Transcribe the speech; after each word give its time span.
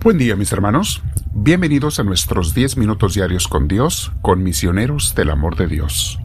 Buen 0.00 0.16
día 0.16 0.36
mis 0.36 0.52
hermanos, 0.52 1.02
bienvenidos 1.32 1.98
a 1.98 2.04
nuestros 2.04 2.54
10 2.54 2.76
minutos 2.76 3.14
diarios 3.14 3.46
con 3.46 3.68
Dios, 3.68 4.12
con 4.22 4.42
misioneros 4.42 5.14
del 5.14 5.30
amor 5.30 5.56
de 5.56 5.66
Dios. 5.66 6.18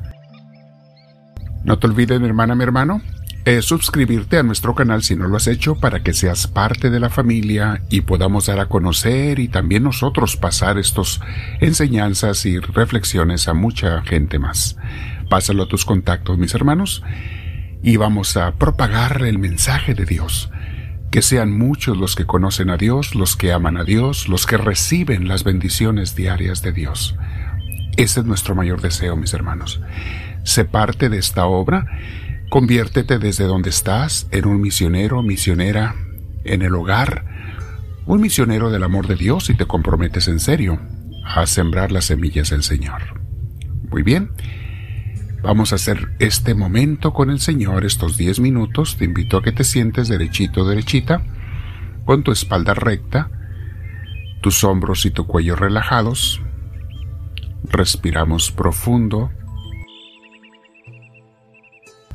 No 1.63 1.79
te 1.79 1.87
olvides 1.87 2.19
mi 2.21 2.27
hermana, 2.27 2.55
mi 2.55 2.63
hermano, 2.63 3.01
es 3.45 3.65
suscribirte 3.65 4.37
a 4.37 4.43
nuestro 4.43 4.73
canal 4.73 5.03
si 5.03 5.15
no 5.15 5.27
lo 5.27 5.35
has 5.37 5.47
hecho 5.47 5.75
para 5.75 6.01
que 6.01 6.13
seas 6.13 6.47
parte 6.47 6.89
de 6.89 6.99
la 6.99 7.09
familia 7.09 7.81
y 7.89 8.01
podamos 8.01 8.45
dar 8.45 8.59
a 8.59 8.67
conocer 8.67 9.39
y 9.39 9.49
también 9.49 9.83
nosotros 9.83 10.37
pasar 10.37 10.77
estas 10.77 11.19
enseñanzas 11.59 12.45
y 12.45 12.59
reflexiones 12.59 13.47
a 13.47 13.53
mucha 13.53 14.01
gente 14.03 14.39
más. 14.39 14.77
Pásalo 15.29 15.63
a 15.63 15.67
tus 15.67 15.85
contactos 15.85 16.37
mis 16.37 16.53
hermanos 16.53 17.03
y 17.81 17.97
vamos 17.97 18.37
a 18.37 18.55
propagar 18.55 19.21
el 19.23 19.39
mensaje 19.39 19.93
de 19.93 20.05
Dios 20.05 20.49
que 21.13 21.21
sean 21.21 21.55
muchos 21.55 21.95
los 21.95 22.15
que 22.15 22.25
conocen 22.25 22.71
a 22.71 22.77
Dios, 22.77 23.13
los 23.13 23.35
que 23.35 23.53
aman 23.53 23.77
a 23.77 23.83
Dios, 23.83 24.27
los 24.27 24.47
que 24.47 24.57
reciben 24.57 25.27
las 25.27 25.43
bendiciones 25.43 26.15
diarias 26.15 26.63
de 26.63 26.71
Dios. 26.71 27.15
Ese 27.97 28.21
es 28.21 28.25
nuestro 28.25 28.55
mayor 28.55 28.81
deseo, 28.81 29.15
mis 29.15 29.35
hermanos. 29.35 29.79
Sé 30.43 30.65
parte 30.65 31.09
de 31.09 31.19
esta 31.19 31.45
obra, 31.45 31.85
conviértete 32.49 33.19
desde 33.19 33.43
donde 33.43 33.69
estás 33.69 34.27
en 34.31 34.47
un 34.47 34.59
misionero, 34.59 35.21
misionera, 35.21 35.93
en 36.45 36.63
el 36.63 36.73
hogar, 36.73 37.25
un 38.07 38.19
misionero 38.19 38.71
del 38.71 38.81
amor 38.81 39.05
de 39.05 39.15
Dios 39.15 39.51
y 39.51 39.53
te 39.53 39.67
comprometes 39.67 40.27
en 40.27 40.39
serio 40.39 40.79
a 41.23 41.45
sembrar 41.45 41.91
las 41.91 42.05
semillas 42.05 42.49
del 42.49 42.63
Señor. 42.63 43.21
Muy 43.91 44.01
bien. 44.01 44.31
Vamos 45.43 45.73
a 45.73 45.75
hacer 45.75 46.13
este 46.19 46.55
momento 46.55 47.11
con 47.11 47.29
el 47.29 47.41
Señor, 47.41 47.83
estos 47.83 48.15
10 48.15 48.39
minutos. 48.39 48.95
Te 48.95 49.03
invito 49.03 49.37
a 49.37 49.43
que 49.43 49.51
te 49.51 49.65
sientes 49.65 50.07
derechito, 50.07 50.65
derechita, 50.65 51.21
con 52.05 52.23
tu 52.23 52.31
espalda 52.31 52.73
recta, 52.73 53.29
tus 54.41 54.63
hombros 54.63 55.05
y 55.05 55.11
tu 55.11 55.27
cuello 55.27 55.57
relajados. 55.57 56.41
Respiramos 57.65 58.51
profundo, 58.51 59.31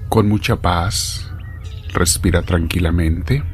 con 0.09 0.27
mucha 0.27 0.57
paz. 0.57 1.31
Respira 1.92 2.41
tranquilamente. 2.41 3.45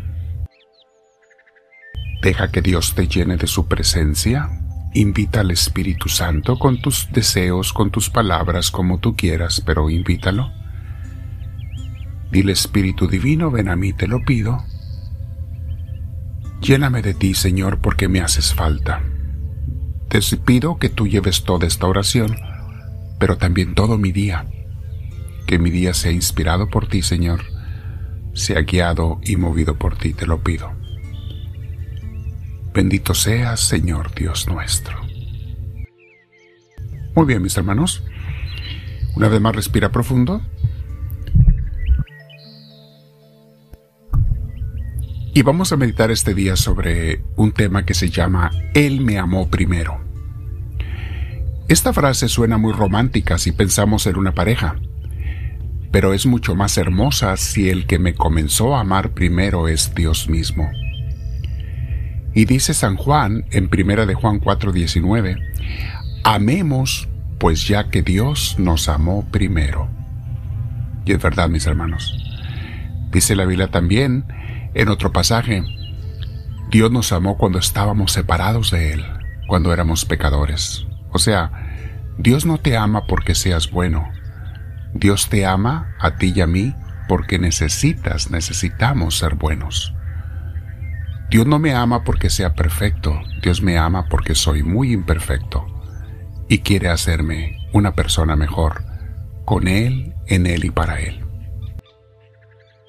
Deja 2.22 2.52
que 2.52 2.62
Dios 2.62 2.94
te 2.94 3.08
llene 3.08 3.36
de 3.36 3.48
su 3.48 3.66
presencia 3.66 4.63
Invita 4.96 5.40
al 5.40 5.50
Espíritu 5.50 6.08
Santo 6.08 6.56
con 6.56 6.80
tus 6.80 7.08
deseos, 7.10 7.72
con 7.72 7.90
tus 7.90 8.10
palabras, 8.10 8.70
como 8.70 9.00
tú 9.00 9.16
quieras, 9.16 9.60
pero 9.60 9.90
invítalo. 9.90 10.52
Dile 12.30 12.52
Espíritu 12.52 13.08
Divino, 13.08 13.50
ven 13.50 13.68
a 13.68 13.74
mí, 13.74 13.92
te 13.92 14.06
lo 14.06 14.20
pido. 14.24 14.64
Lléname 16.60 17.02
de 17.02 17.12
ti, 17.12 17.34
Señor, 17.34 17.80
porque 17.80 18.06
me 18.06 18.20
haces 18.20 18.54
falta. 18.54 19.02
Te 20.08 20.20
pido 20.36 20.78
que 20.78 20.90
tú 20.90 21.08
lleves 21.08 21.42
toda 21.42 21.66
esta 21.66 21.88
oración, 21.88 22.36
pero 23.18 23.36
también 23.36 23.74
todo 23.74 23.98
mi 23.98 24.12
día. 24.12 24.46
Que 25.48 25.58
mi 25.58 25.70
día 25.70 25.92
sea 25.92 26.12
inspirado 26.12 26.68
por 26.68 26.86
ti, 26.86 27.02
Señor, 27.02 27.42
sea 28.32 28.60
guiado 28.62 29.18
y 29.24 29.34
movido 29.34 29.76
por 29.76 29.98
ti, 29.98 30.12
te 30.12 30.24
lo 30.24 30.40
pido. 30.44 30.83
Bendito 32.74 33.14
seas, 33.14 33.60
Señor 33.60 34.12
Dios 34.16 34.48
nuestro. 34.48 35.00
Muy 37.14 37.24
bien, 37.24 37.40
mis 37.40 37.56
hermanos. 37.56 38.02
Una 39.14 39.28
vez 39.28 39.40
más 39.40 39.54
respira 39.54 39.92
profundo. 39.92 40.42
Y 45.32 45.42
vamos 45.42 45.70
a 45.70 45.76
meditar 45.76 46.10
este 46.10 46.34
día 46.34 46.56
sobre 46.56 47.22
un 47.36 47.52
tema 47.52 47.84
que 47.84 47.94
se 47.94 48.10
llama 48.10 48.50
Él 48.74 49.00
me 49.00 49.18
amó 49.18 49.48
primero. 49.48 50.00
Esta 51.68 51.92
frase 51.92 52.28
suena 52.28 52.58
muy 52.58 52.72
romántica 52.72 53.38
si 53.38 53.52
pensamos 53.52 54.08
en 54.08 54.16
una 54.16 54.34
pareja, 54.34 54.74
pero 55.92 56.12
es 56.12 56.26
mucho 56.26 56.56
más 56.56 56.76
hermosa 56.76 57.36
si 57.36 57.70
el 57.70 57.86
que 57.86 58.00
me 58.00 58.14
comenzó 58.14 58.74
a 58.74 58.80
amar 58.80 59.14
primero 59.14 59.68
es 59.68 59.94
Dios 59.94 60.28
mismo. 60.28 60.72
Y 62.34 62.46
dice 62.46 62.74
San 62.74 62.96
Juan 62.96 63.44
en 63.50 63.68
primera 63.68 64.06
de 64.06 64.14
Juan 64.14 64.40
4:19, 64.40 65.38
amemos 66.24 67.08
pues 67.38 67.68
ya 67.68 67.90
que 67.90 68.02
Dios 68.02 68.56
nos 68.58 68.88
amó 68.88 69.24
primero. 69.30 69.88
Y 71.04 71.12
es 71.12 71.22
verdad, 71.22 71.48
mis 71.48 71.66
hermanos. 71.66 72.16
Dice 73.10 73.36
la 73.36 73.44
Biblia 73.44 73.68
también 73.68 74.24
en 74.74 74.88
otro 74.88 75.12
pasaje, 75.12 75.62
Dios 76.70 76.90
nos 76.90 77.12
amó 77.12 77.36
cuando 77.36 77.58
estábamos 77.58 78.12
separados 78.12 78.70
de 78.70 78.94
Él, 78.94 79.04
cuando 79.46 79.72
éramos 79.72 80.04
pecadores. 80.04 80.86
O 81.12 81.18
sea, 81.18 81.52
Dios 82.18 82.46
no 82.46 82.58
te 82.58 82.76
ama 82.76 83.06
porque 83.06 83.34
seas 83.34 83.70
bueno. 83.70 84.08
Dios 84.94 85.28
te 85.28 85.46
ama 85.46 85.94
a 86.00 86.16
ti 86.16 86.32
y 86.34 86.40
a 86.40 86.46
mí 86.46 86.74
porque 87.08 87.38
necesitas, 87.38 88.30
necesitamos 88.30 89.18
ser 89.18 89.34
buenos. 89.34 89.94
Dios 91.30 91.46
no 91.46 91.58
me 91.58 91.74
ama 91.74 92.04
porque 92.04 92.30
sea 92.30 92.54
perfecto, 92.54 93.20
Dios 93.42 93.62
me 93.62 93.78
ama 93.78 94.06
porque 94.08 94.34
soy 94.34 94.62
muy 94.62 94.92
imperfecto 94.92 95.66
y 96.48 96.58
quiere 96.58 96.88
hacerme 96.88 97.58
una 97.72 97.94
persona 97.94 98.36
mejor, 98.36 98.84
con 99.44 99.66
Él, 99.66 100.14
en 100.26 100.46
Él 100.46 100.64
y 100.64 100.70
para 100.70 101.00
Él. 101.00 101.24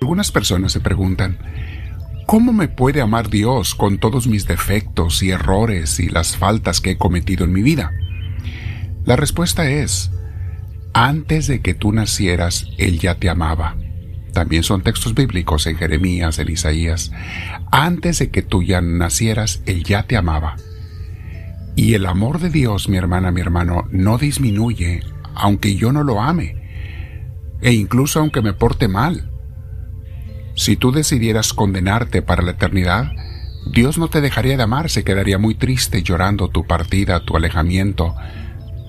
Algunas 0.01 0.31
personas 0.31 0.73
se 0.73 0.81
preguntan, 0.81 1.39
¿cómo 2.25 2.53
me 2.53 2.67
puede 2.67 3.01
amar 3.01 3.29
Dios 3.29 3.73
con 3.73 3.97
todos 3.97 4.27
mis 4.27 4.45
defectos 4.45 5.23
y 5.23 5.31
errores 5.31 5.99
y 5.99 6.09
las 6.09 6.37
faltas 6.37 6.81
que 6.81 6.91
he 6.91 6.97
cometido 6.97 7.45
en 7.45 7.53
mi 7.53 7.63
vida? 7.63 7.91
La 9.05 9.15
respuesta 9.15 9.69
es, 9.69 10.11
antes 10.93 11.47
de 11.47 11.61
que 11.61 11.73
tú 11.73 11.91
nacieras, 11.91 12.67
Él 12.77 12.99
ya 12.99 13.15
te 13.15 13.29
amaba 13.29 13.75
también 14.35 14.63
son 14.63 14.81
textos 14.81 15.15
bíblicos 15.15 15.65
en 15.65 15.77
Jeremías, 15.77 16.37
en 16.39 16.51
Isaías. 16.51 17.13
Antes 17.71 18.19
de 18.19 18.29
que 18.29 18.41
tú 18.41 18.61
ya 18.61 18.81
nacieras, 18.81 19.61
Él 19.65 19.85
ya 19.85 20.03
te 20.03 20.17
amaba. 20.17 20.57
Y 21.77 21.93
el 21.93 22.05
amor 22.05 22.39
de 22.39 22.49
Dios, 22.49 22.89
mi 22.89 22.97
hermana, 22.97 23.31
mi 23.31 23.39
hermano, 23.39 23.87
no 23.91 24.17
disminuye 24.17 25.01
aunque 25.35 25.75
yo 25.75 25.93
no 25.93 26.03
lo 26.03 26.21
ame, 26.21 26.55
e 27.61 27.71
incluso 27.71 28.19
aunque 28.19 28.41
me 28.41 28.51
porte 28.51 28.89
mal. 28.89 29.31
Si 30.53 30.75
tú 30.75 30.91
decidieras 30.91 31.53
condenarte 31.53 32.21
para 32.21 32.41
la 32.41 32.51
eternidad, 32.51 33.11
Dios 33.71 33.97
no 33.97 34.09
te 34.09 34.19
dejaría 34.19 34.57
de 34.57 34.63
amar, 34.63 34.89
se 34.89 35.05
quedaría 35.05 35.37
muy 35.37 35.55
triste 35.55 36.03
llorando 36.03 36.49
tu 36.49 36.67
partida, 36.67 37.21
tu 37.21 37.37
alejamiento, 37.37 38.15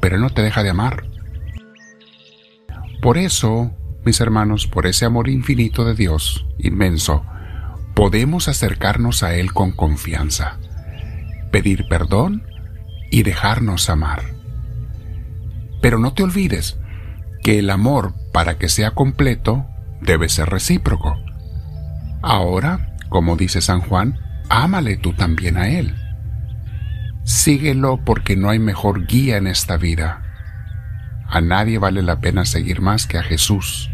pero 0.01 0.19
no 0.19 0.31
te 0.31 0.43
deja 0.43 0.65
de 0.65 0.71
amar. 0.71 1.05
Por 3.01 3.17
eso, 3.17 3.73
mis 4.07 4.21
hermanos, 4.21 4.69
por 4.69 4.87
ese 4.87 5.05
amor 5.05 5.29
infinito 5.29 5.85
de 5.85 5.97
Dios, 5.97 6.47
inmenso, 6.59 7.25
podemos 7.95 8.47
acercarnos 8.47 9.25
a 9.25 9.35
Él 9.35 9.53
con 9.53 9.73
confianza, 9.73 10.59
pedir 11.51 11.89
perdón 11.89 12.45
y 13.11 13.25
dejarnos 13.25 13.91
amar. 13.91 14.23
Pero 15.83 15.99
no 15.99 16.15
te 16.15 16.23
olvides 16.23 16.79
que 17.43 17.59
el 17.59 17.69
amor, 17.69 18.15
para 18.33 18.59
que 18.59 18.69
sea 18.69 18.93
completo, 18.93 19.67
debe 20.01 20.29
ser 20.29 20.51
recíproco. 20.51 21.17
Ahora, 22.23 22.95
como 23.09 23.35
dice 23.35 23.61
San 23.61 23.81
Juan, 23.81 24.21
ámale 24.49 24.97
tú 24.97 25.15
también 25.15 25.57
a 25.57 25.69
Él. 25.69 25.97
Síguelo 27.25 28.05
porque 28.05 28.37
no 28.37 28.51
hay 28.51 28.61
mejor 28.61 29.09
guía 29.09 29.37
en 29.37 29.49
esta 29.49 29.77
vida. 29.77 30.23
A 31.27 31.41
nadie 31.41 31.79
vale 31.79 32.03
la 32.03 32.21
pena 32.21 32.45
seguir 32.45 32.81
más 32.81 33.09
que 33.09 33.19
a 33.19 33.25
Jesús. 33.25 33.91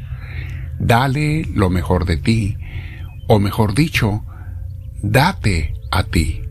Dale 0.82 1.44
lo 1.54 1.70
mejor 1.70 2.06
de 2.06 2.16
ti, 2.16 2.56
o 3.28 3.38
mejor 3.38 3.72
dicho, 3.72 4.24
date 5.00 5.74
a 5.92 6.02
ti. 6.02 6.42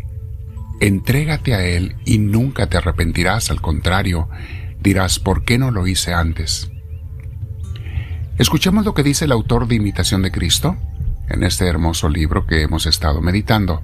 Entrégate 0.80 1.54
a 1.54 1.66
Él 1.66 1.98
y 2.06 2.18
nunca 2.18 2.68
te 2.68 2.78
arrepentirás, 2.78 3.52
al 3.52 3.60
contrario, 3.60 4.30
dirás, 4.80 5.20
¿por 5.20 5.44
qué 5.44 5.58
no 5.58 5.70
lo 5.70 5.86
hice 5.86 6.14
antes? 6.14 6.72
Escuchemos 8.38 8.86
lo 8.86 8.94
que 8.94 9.04
dice 9.04 9.26
el 9.26 9.34
autor 9.34 9.68
de 9.68 9.76
Imitación 9.76 10.22
de 10.22 10.32
Cristo 10.32 10.78
en 11.28 11.44
este 11.44 11.68
hermoso 11.68 12.08
libro 12.08 12.48
que 12.48 12.62
hemos 12.62 12.86
estado 12.86 13.20
meditando. 13.20 13.84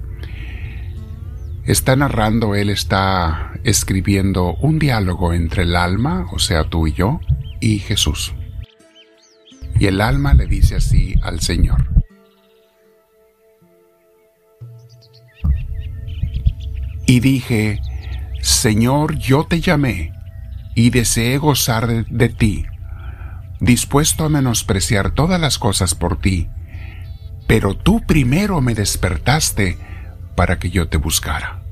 Está 1.66 1.94
narrando, 1.94 2.54
él 2.54 2.70
está 2.70 3.52
escribiendo 3.64 4.54
un 4.62 4.78
diálogo 4.78 5.34
entre 5.34 5.64
el 5.64 5.76
alma, 5.76 6.26
o 6.32 6.38
sea, 6.38 6.64
tú 6.64 6.86
y 6.86 6.94
yo, 6.94 7.20
y 7.60 7.80
Jesús. 7.80 8.34
Y 9.78 9.86
el 9.86 10.00
alma 10.00 10.34
le 10.34 10.46
dice 10.46 10.76
así 10.76 11.14
al 11.22 11.40
Señor. 11.40 11.86
Y 17.06 17.20
dije, 17.20 17.80
Señor, 18.40 19.16
yo 19.16 19.44
te 19.44 19.60
llamé 19.60 20.12
y 20.74 20.90
deseé 20.90 21.38
gozar 21.38 22.06
de, 22.06 22.28
ti, 22.28 22.66
dispuesto 23.60 24.24
a 24.24 24.28
menospreciar 24.28 25.12
todas 25.12 25.40
las 25.40 25.58
cosas 25.58 25.94
por 25.94 26.20
ti, 26.20 26.48
pero 27.46 27.74
tú 27.74 28.02
primero 28.06 28.60
me 28.60 28.74
despertaste 28.74 29.78
para 30.34 30.58
que 30.58 30.70
yo 30.70 30.88
te 30.88 30.98
buscara. 30.98 31.62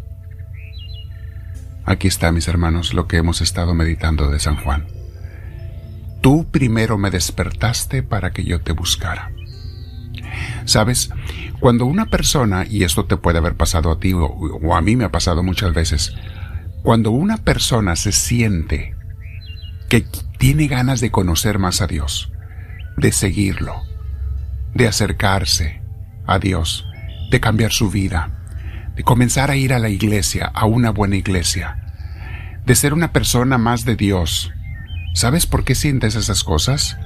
Aquí 1.85 2.09
está, 2.09 2.33
mis 2.33 2.49
hermanos, 2.49 2.95
lo 2.95 3.07
que 3.07 3.19
hemos 3.19 3.41
estado 3.41 3.75
meditando 3.75 4.31
de 4.31 4.41
San 4.41 4.57
Juan. 4.57 4.87
Tú 6.27 6.45
primero 6.51 6.99
me 6.99 7.13
despertaste 7.13 8.03
para 8.03 8.33
que 8.33 8.43
yo 8.43 8.61
te 8.61 8.73
buscara. 8.73 9.31
Sabes, 10.65 11.11
cuando 11.61 11.87
una 11.87 12.07
persona, 12.07 12.67
y 12.69 12.83
esto 12.83 13.05
te 13.05 13.17
puede 13.17 13.39
haber 13.39 13.55
pasado 13.55 13.93
a 13.93 14.01
ti 14.01 14.13
o, 14.13 14.75
a 14.75 14.81
mí 14.81 14.97
me 14.97 15.05
ha 15.05 15.13
pasado 15.13 15.45
muchas 15.45 15.73
veces, 15.73 16.17
cuando 16.83 17.13
una 17.13 17.37
persona 17.37 17.95
se 17.95 18.11
siente 18.11 18.97
que 19.89 20.05
tiene 20.37 20.67
ganas 20.67 21.01
de 21.01 21.13
conocer 21.13 21.61
más 21.61 21.81
a 21.81 21.87
Dios, 21.87 22.33
de 22.97 23.13
seguirlo, 23.13 23.85
de 24.75 24.89
acercarse 24.89 25.81
a 26.27 26.41
Dios, 26.41 26.87
de 27.31 27.39
cambiar 27.39 27.71
su 27.71 27.89
vida, 27.89 28.37
de 28.97 29.05
comenzar 29.05 29.53
a 29.53 29.55
ir 29.55 29.73
a 29.73 29.79
la 29.79 29.91
iglesia, 29.91 30.51
a 30.53 30.67
una 30.67 30.91
buena 30.91 31.15
iglesia, 31.15 31.95
de 32.65 32.75
ser 32.75 32.95
una 32.95 33.13
persona 33.13 33.59
más 33.59 33.85
de 33.85 33.95
Dios. 33.95 34.53
¿Sabes 35.17 35.47
por 35.47 35.65
qué 35.65 35.75
sientes 35.75 36.15
esas 36.15 36.45
cosas? 36.45 36.99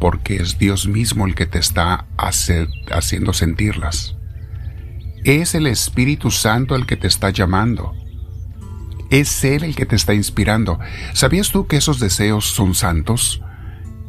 Porque 0.00 0.34
es 0.34 0.58
Dios 0.58 0.88
mismo 0.88 1.28
el 1.28 1.36
que 1.36 1.46
te 1.46 1.60
está 1.60 2.06
haciendo 2.18 3.32
sentirlas. 3.32 4.16
Es 5.22 5.54
el 5.54 5.68
Espíritu 5.68 6.32
Santo 6.32 6.74
el 6.74 6.86
que 6.86 6.96
te 6.96 7.06
está 7.06 7.30
llamando. 7.30 7.94
Es 9.12 9.44
Él 9.44 9.62
el 9.62 9.76
que 9.76 9.86
te 9.86 9.94
está 9.94 10.12
inspirando. 10.12 10.80
¿Sabías 11.12 11.52
tú 11.52 11.68
que 11.68 11.76
esos 11.76 12.00
deseos 12.00 12.46
son 12.46 12.74
santos? 12.74 13.40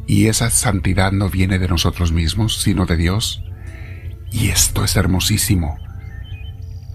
Y 0.08 0.26
esa 0.26 0.50
santidad 0.50 1.12
no 1.12 1.30
viene 1.30 1.60
de 1.60 1.68
nosotros 1.68 2.10
mismos, 2.10 2.60
sino 2.60 2.86
de 2.86 2.96
Dios. 2.96 3.44
Y 4.32 4.48
esto 4.48 4.82
es 4.82 4.96
hermosísimo 4.96 5.78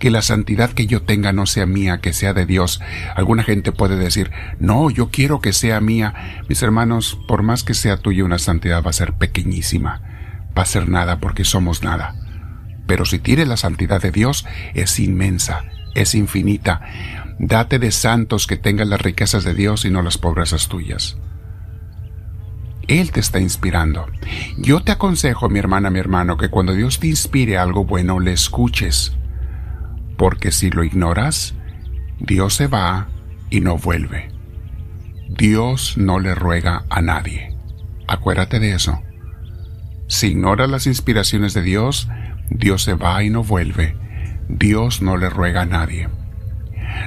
que 0.03 0.11
la 0.11 0.21
santidad 0.21 0.71
que 0.71 0.85
yo 0.85 1.03
tenga 1.03 1.31
no 1.31 1.45
sea 1.45 1.65
mía, 1.65 2.01
que 2.01 2.11
sea 2.11 2.33
de 2.33 2.45
Dios. 2.45 2.81
Alguna 3.15 3.41
gente 3.41 3.71
puede 3.71 3.95
decir, 3.95 4.31
no, 4.59 4.89
yo 4.89 5.09
quiero 5.11 5.39
que 5.39 5.53
sea 5.53 5.79
mía. 5.79 6.41
Mis 6.50 6.61
hermanos, 6.61 7.17
por 7.25 7.41
más 7.41 7.63
que 7.63 7.73
sea 7.73 7.95
tuya 7.95 8.25
una 8.25 8.38
santidad 8.38 8.83
va 8.83 8.89
a 8.89 8.91
ser 8.91 9.13
pequeñísima, 9.13 10.01
va 10.57 10.63
a 10.63 10.65
ser 10.65 10.89
nada 10.89 11.21
porque 11.21 11.45
somos 11.45 11.83
nada. 11.83 12.15
Pero 12.85 13.05
si 13.05 13.17
tienes 13.19 13.47
la 13.47 13.55
santidad 13.55 14.01
de 14.01 14.11
Dios, 14.11 14.45
es 14.73 15.00
inmensa, 15.00 15.63
es 15.95 16.15
infinita. 16.15 16.81
Date 17.39 17.79
de 17.79 17.91
santos 17.94 18.45
que 18.45 18.57
tengan 18.57 18.89
las 18.89 19.00
riquezas 19.00 19.45
de 19.45 19.53
Dios 19.53 19.85
y 19.85 19.89
no 19.89 20.01
las 20.01 20.17
pobrezas 20.17 20.67
tuyas. 20.67 21.15
Él 22.89 23.13
te 23.13 23.21
está 23.21 23.39
inspirando. 23.39 24.07
Yo 24.57 24.81
te 24.81 24.91
aconsejo, 24.91 25.47
mi 25.47 25.59
hermana, 25.59 25.89
mi 25.89 26.00
hermano, 26.00 26.35
que 26.35 26.50
cuando 26.50 26.73
Dios 26.73 27.00
te 27.00 27.07
inspire 27.07 27.57
algo 27.57 27.85
bueno, 27.85 28.19
le 28.19 28.33
escuches 28.33 29.15
porque 30.18 30.51
si 30.51 30.69
lo 30.69 30.83
ignoras, 30.83 31.56
Dios 32.19 32.56
se 32.56 32.68
va 32.68 33.07
y 33.50 33.62
no 33.62 33.77
vuelve. 33.77 34.30
Dios 35.30 35.98
no 35.98 36.19
le 36.19 36.36
ruega 36.36 36.86
a 36.89 37.01
nadie. 37.01 37.56
Acuérdate 38.07 38.60
de 38.60 38.74
eso. 38.74 39.01
Si 40.07 40.27
ignoras 40.27 40.69
las 40.69 40.86
inspiraciones 40.86 41.54
de 41.54 41.63
Dios, 41.63 42.07
Dios 42.50 42.83
se 42.83 42.94
va 42.94 43.24
y 43.24 43.30
no 43.30 43.44
vuelve. 43.44 43.95
Dios 44.48 45.01
no 45.01 45.18
le 45.18 45.30
ruega 45.30 45.62
a 45.62 45.65
nadie. 45.65 46.07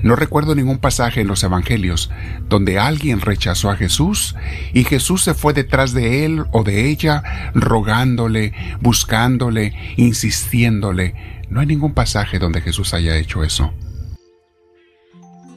No 0.02 0.16
recuerdo 0.16 0.54
ningún 0.54 0.78
pasaje 0.78 1.20
en 1.20 1.28
los 1.28 1.42
Evangelios 1.42 2.10
donde 2.48 2.78
alguien 2.78 3.20
rechazó 3.20 3.70
a 3.70 3.76
Jesús 3.76 4.34
y 4.72 4.84
Jesús 4.84 5.22
se 5.22 5.34
fue 5.34 5.52
detrás 5.52 5.92
de 5.92 6.24
él 6.24 6.44
o 6.52 6.64
de 6.64 6.88
ella, 6.88 7.22
rogándole, 7.54 8.52
buscándole, 8.80 9.74
insistiéndole. 9.96 11.14
No 11.48 11.60
hay 11.60 11.66
ningún 11.66 11.94
pasaje 11.94 12.38
donde 12.38 12.60
Jesús 12.60 12.94
haya 12.94 13.16
hecho 13.16 13.44
eso. 13.44 13.72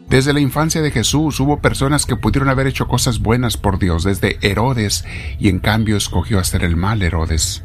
Desde 0.10 0.34
la 0.34 0.40
infancia 0.40 0.82
de 0.82 0.90
Jesús 0.90 1.40
hubo 1.40 1.62
personas 1.62 2.08
que 2.08 2.16
pudieron 2.16 2.50
haber 2.50 2.66
hecho 2.66 2.88
cosas 2.88 3.20
buenas 3.20 3.58
por 3.58 3.78
Dios, 3.78 4.04
desde 4.04 4.40
Herodes, 4.42 5.06
y 5.38 5.50
en 5.50 5.60
cambio 5.60 5.98
escogió 5.98 6.40
hacer 6.40 6.64
el 6.64 6.76
mal 6.76 7.04
Herodes. 7.04 7.64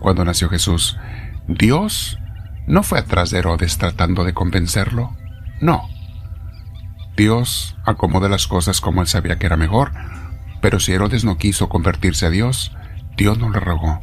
Cuando 0.00 0.24
nació 0.24 0.48
Jesús, 0.48 0.96
Dios 1.46 2.18
no 2.66 2.82
fue 2.82 2.98
atrás 2.98 3.30
de 3.30 3.38
Herodes 3.38 3.76
tratando 3.76 4.24
de 4.24 4.32
convencerlo, 4.32 5.14
no. 5.60 5.82
Dios 7.16 7.76
acomoda 7.84 8.30
las 8.30 8.46
cosas 8.46 8.80
como 8.80 9.02
él 9.02 9.06
sabía 9.06 9.38
que 9.38 9.46
era 9.46 9.58
mejor, 9.58 9.92
pero 10.62 10.80
si 10.80 10.92
Herodes 10.92 11.24
no 11.24 11.36
quiso 11.36 11.68
convertirse 11.68 12.24
a 12.24 12.30
Dios, 12.30 12.72
Dios 13.18 13.38
no 13.38 13.50
le 13.50 13.60
rogó. 13.60 14.00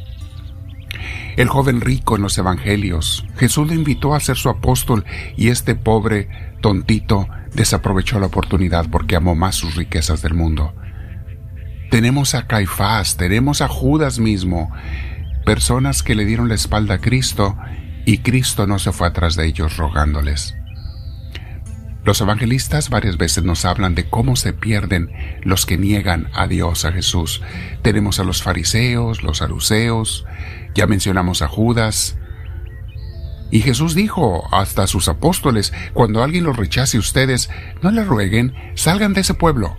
El 1.36 1.48
joven 1.48 1.80
rico 1.80 2.16
en 2.16 2.22
los 2.22 2.36
evangelios, 2.36 3.24
Jesús 3.36 3.68
le 3.68 3.74
invitó 3.74 4.14
a 4.14 4.20
ser 4.20 4.36
su 4.36 4.48
apóstol 4.48 5.04
y 5.36 5.48
este 5.48 5.74
pobre 5.74 6.28
tontito 6.60 7.26
desaprovechó 7.54 8.18
la 8.20 8.26
oportunidad 8.26 8.86
porque 8.90 9.16
amó 9.16 9.34
más 9.34 9.56
sus 9.56 9.76
riquezas 9.76 10.22
del 10.22 10.34
mundo. 10.34 10.74
Tenemos 11.90 12.34
a 12.34 12.46
Caifás, 12.46 13.16
tenemos 13.16 13.60
a 13.60 13.68
Judas 13.68 14.18
mismo, 14.18 14.72
personas 15.44 16.02
que 16.02 16.14
le 16.14 16.24
dieron 16.24 16.48
la 16.48 16.54
espalda 16.54 16.94
a 16.94 16.98
Cristo 16.98 17.56
y 18.04 18.18
Cristo 18.18 18.66
no 18.66 18.78
se 18.78 18.92
fue 18.92 19.08
atrás 19.08 19.36
de 19.36 19.46
ellos 19.46 19.76
rogándoles. 19.76 20.54
Los 22.04 22.20
evangelistas 22.20 22.90
varias 22.90 23.16
veces 23.16 23.44
nos 23.44 23.64
hablan 23.64 23.94
de 23.94 24.08
cómo 24.08 24.34
se 24.34 24.52
pierden 24.52 25.10
los 25.42 25.66
que 25.66 25.78
niegan 25.78 26.28
a 26.34 26.48
Dios, 26.48 26.84
a 26.84 26.90
Jesús. 26.90 27.42
Tenemos 27.82 28.18
a 28.18 28.24
los 28.24 28.42
fariseos, 28.42 29.22
los 29.22 29.38
saduceos, 29.38 30.26
ya 30.74 30.86
mencionamos 30.86 31.42
a 31.42 31.48
Judas. 31.48 32.16
Y 33.50 33.60
Jesús 33.60 33.94
dijo 33.94 34.48
hasta 34.52 34.86
sus 34.86 35.08
apóstoles, 35.08 35.72
cuando 35.92 36.22
alguien 36.22 36.44
los 36.44 36.56
rechace 36.56 36.98
ustedes, 36.98 37.50
no 37.82 37.90
le 37.90 38.04
rueguen, 38.04 38.54
salgan 38.74 39.12
de 39.12 39.20
ese 39.20 39.34
pueblo. 39.34 39.76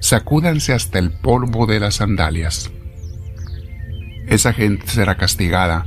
Sacúdanse 0.00 0.72
hasta 0.72 0.98
el 0.98 1.12
polvo 1.12 1.66
de 1.66 1.78
las 1.78 1.96
sandalias. 1.96 2.70
Esa 4.26 4.52
gente 4.52 4.86
será 4.88 5.16
castigada 5.16 5.86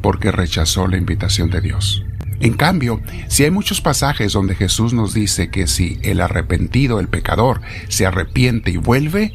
porque 0.00 0.30
rechazó 0.30 0.86
la 0.86 0.96
invitación 0.96 1.50
de 1.50 1.60
Dios. 1.60 2.04
En 2.40 2.54
cambio, 2.54 3.00
si 3.28 3.44
hay 3.44 3.50
muchos 3.50 3.80
pasajes 3.80 4.32
donde 4.32 4.56
Jesús 4.56 4.92
nos 4.92 5.14
dice 5.14 5.50
que 5.50 5.68
si 5.68 5.98
el 6.02 6.20
arrepentido, 6.20 6.98
el 6.98 7.08
pecador, 7.08 7.60
se 7.88 8.04
arrepiente 8.04 8.72
y 8.72 8.76
vuelve, 8.76 9.32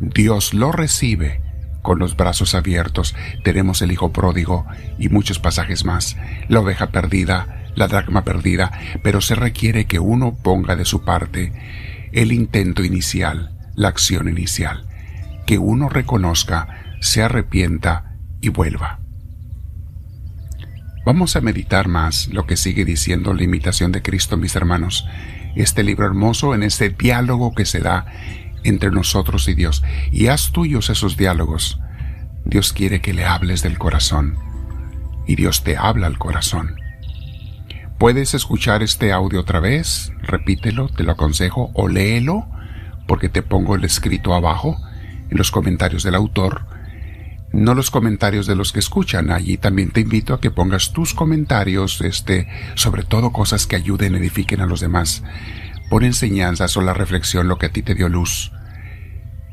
Dios 0.00 0.52
lo 0.52 0.72
recibe 0.72 1.49
con 1.82 1.98
los 1.98 2.16
brazos 2.16 2.54
abiertos. 2.54 3.14
Tenemos 3.44 3.82
el 3.82 3.92
Hijo 3.92 4.12
pródigo 4.12 4.66
y 4.98 5.08
muchos 5.08 5.38
pasajes 5.38 5.84
más, 5.84 6.16
la 6.48 6.60
oveja 6.60 6.88
perdida, 6.88 7.64
la 7.74 7.88
dracma 7.88 8.24
perdida, 8.24 8.72
pero 9.02 9.20
se 9.20 9.34
requiere 9.34 9.86
que 9.86 9.98
uno 9.98 10.34
ponga 10.34 10.76
de 10.76 10.84
su 10.84 11.04
parte 11.04 11.52
el 12.12 12.32
intento 12.32 12.84
inicial, 12.84 13.56
la 13.74 13.88
acción 13.88 14.28
inicial, 14.28 14.86
que 15.46 15.58
uno 15.58 15.88
reconozca, 15.88 16.96
se 17.00 17.22
arrepienta 17.22 18.16
y 18.40 18.48
vuelva. 18.48 19.00
Vamos 21.06 21.34
a 21.34 21.40
meditar 21.40 21.88
más 21.88 22.28
lo 22.28 22.46
que 22.46 22.56
sigue 22.56 22.84
diciendo 22.84 23.32
la 23.32 23.42
imitación 23.42 23.90
de 23.90 24.02
Cristo, 24.02 24.36
mis 24.36 24.54
hermanos. 24.54 25.06
Este 25.56 25.82
libro 25.82 26.06
hermoso 26.06 26.54
en 26.54 26.62
este 26.62 26.90
diálogo 26.90 27.54
que 27.54 27.64
se 27.64 27.80
da 27.80 28.06
entre 28.64 28.90
nosotros 28.90 29.48
y 29.48 29.54
Dios. 29.54 29.82
Y 30.10 30.28
haz 30.28 30.52
tuyos 30.52 30.90
esos 30.90 31.16
diálogos. 31.16 31.78
Dios 32.44 32.72
quiere 32.72 33.00
que 33.00 33.14
le 33.14 33.24
hables 33.24 33.62
del 33.62 33.78
corazón. 33.78 34.36
Y 35.26 35.36
Dios 35.36 35.62
te 35.62 35.76
habla 35.76 36.06
al 36.06 36.18
corazón. 36.18 36.76
Puedes 37.98 38.34
escuchar 38.34 38.82
este 38.82 39.12
audio 39.12 39.40
otra 39.40 39.60
vez, 39.60 40.12
repítelo, 40.22 40.88
te 40.88 41.04
lo 41.04 41.12
aconsejo, 41.12 41.70
o 41.74 41.86
léelo, 41.86 42.46
porque 43.06 43.28
te 43.28 43.42
pongo 43.42 43.74
el 43.74 43.84
escrito 43.84 44.34
abajo, 44.34 44.80
en 45.30 45.36
los 45.36 45.50
comentarios 45.50 46.02
del 46.02 46.14
autor, 46.14 46.64
no 47.52 47.74
los 47.74 47.90
comentarios 47.90 48.46
de 48.46 48.54
los 48.54 48.72
que 48.72 48.78
escuchan. 48.78 49.30
Allí 49.30 49.56
también 49.56 49.90
te 49.90 50.00
invito 50.00 50.34
a 50.34 50.40
que 50.40 50.50
pongas 50.50 50.92
tus 50.92 51.14
comentarios, 51.14 52.00
este, 52.00 52.48
sobre 52.74 53.02
todo 53.02 53.32
cosas 53.32 53.66
que 53.66 53.76
ayuden, 53.76 54.14
edifiquen 54.14 54.60
a 54.60 54.66
los 54.66 54.80
demás. 54.80 55.22
Pon 55.90 56.04
enseñanzas 56.04 56.74
o 56.76 56.80
la 56.80 56.94
reflexión 56.94 57.48
lo 57.48 57.58
que 57.58 57.66
a 57.66 57.72
ti 57.72 57.82
te 57.82 57.94
dio 57.94 58.08
luz. 58.08 58.52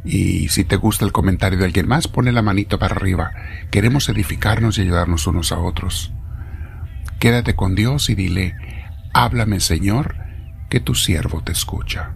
Y 0.05 0.47
si 0.47 0.63
te 0.63 0.77
gusta 0.77 1.03
el 1.03 1.11
comentario 1.11 1.59
de 1.59 1.65
alguien 1.65 1.87
más, 1.87 2.07
pone 2.07 2.31
la 2.31 2.41
manito 2.41 2.79
para 2.79 2.95
arriba. 2.95 3.31
Queremos 3.71 4.07
edificarnos 4.07 4.77
y 4.77 4.81
ayudarnos 4.81 5.27
unos 5.27 5.51
a 5.51 5.59
otros. 5.59 6.13
Quédate 7.19 7.55
con 7.55 7.75
Dios 7.75 8.09
y 8.09 8.15
dile, 8.15 8.55
háblame 9.13 9.59
Señor, 9.59 10.15
que 10.69 10.79
tu 10.79 10.95
siervo 10.95 11.43
te 11.43 11.51
escucha. 11.51 12.13